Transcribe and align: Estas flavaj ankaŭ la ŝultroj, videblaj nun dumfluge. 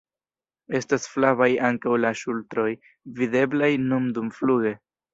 Estas 0.79 1.05
flavaj 1.17 1.49
ankaŭ 1.69 1.95
la 2.07 2.13
ŝultroj, 2.23 2.67
videblaj 3.23 3.73
nun 3.89 4.13
dumfluge. 4.21 4.79